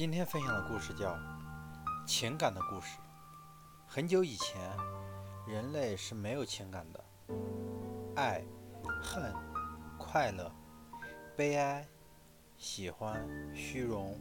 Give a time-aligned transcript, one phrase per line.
[0.00, 1.12] 今天分享的故事叫
[2.06, 2.96] 《情感的故事》。
[3.86, 4.58] 很久以前，
[5.46, 7.04] 人类是没有情感的，
[8.16, 8.42] 爱、
[9.02, 9.30] 恨、
[9.98, 10.50] 快乐、
[11.36, 11.86] 悲哀、
[12.56, 14.18] 喜欢、虚荣、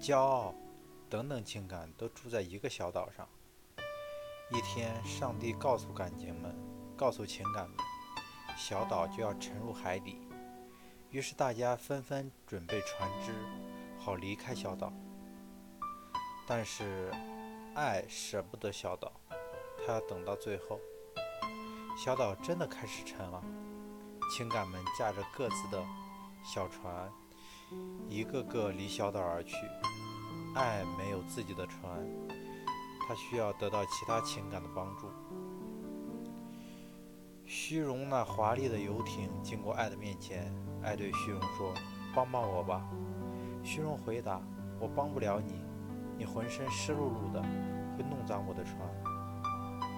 [0.00, 0.52] 骄傲
[1.08, 3.28] 等等情感都住在一个小岛上。
[4.50, 6.52] 一天，上帝告诉感情们，
[6.96, 7.78] 告诉情感们，
[8.56, 10.26] 小岛就要沉入海底。
[11.10, 13.32] 于是大家纷纷准备船只，
[14.04, 14.92] 好离开小岛。
[16.46, 17.10] 但是，
[17.74, 19.10] 爱舍不得小岛，
[19.78, 20.78] 他要等到最后。
[21.96, 23.42] 小岛真的开始沉了，
[24.30, 25.82] 情感们驾着各自的
[26.44, 27.10] 小船，
[28.06, 29.56] 一个个离小岛而去。
[30.54, 31.82] 爱没有自己的船，
[33.08, 35.08] 他需要得到其他情感的帮助。
[37.46, 41.72] 虚荣那华丽的游艇经过爱的面前，爱对虚荣说
[42.14, 42.86] ：“帮帮我吧。”
[43.64, 44.40] 虚荣回答
[44.78, 45.64] ：“我帮不了你。”
[46.16, 47.42] 你浑身湿漉漉的，
[47.96, 48.78] 会弄脏我的船。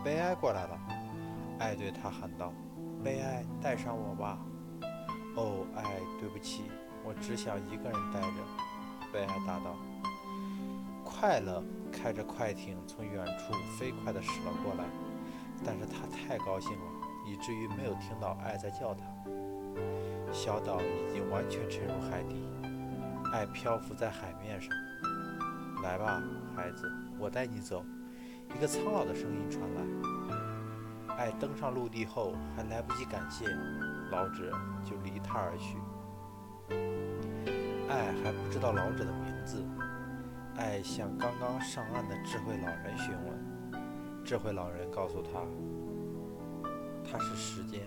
[0.03, 0.79] 悲哀过来了，
[1.59, 2.53] 爱对他喊道
[3.05, 4.39] ：“悲哀，带上我吧。”
[5.37, 5.83] 哦，爱，
[6.19, 6.63] 对不起，
[7.05, 9.11] 我只想一个人待着。
[9.13, 9.77] 悲哀答道。
[11.05, 14.85] 快乐开着快艇从远处飞快地驶了过来，
[15.65, 16.85] 但是他太高兴了，
[17.27, 19.05] 以至于没有听到爱在叫他。
[20.33, 22.43] 小岛已经完全沉入海底，
[23.37, 24.75] 爱漂浮在海面上。
[25.83, 26.23] 来吧，
[26.57, 27.85] 孩子，我带你走。
[28.55, 31.17] 一个苍老的声音传来。
[31.19, 33.45] 爱登上陆地后，还来不及感谢，
[34.11, 34.51] 老者
[34.83, 35.77] 就离他而去。
[37.91, 39.63] 爱还不知道老者的名字。
[40.57, 44.25] 爱向刚刚上岸的智慧老人询问。
[44.25, 45.45] 智慧老人告诉他，
[47.05, 47.83] 他是时间，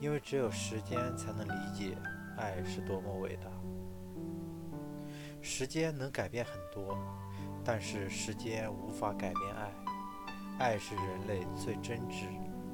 [0.00, 1.94] 因为只有时间才能理解
[2.38, 3.50] 爱是多么伟大。
[5.46, 6.98] 时间能改变很多，
[7.64, 9.72] 但是时间无法改变爱。
[10.58, 12.26] 爱是人类最真挚、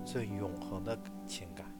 [0.06, 1.71] 最永恒的情感。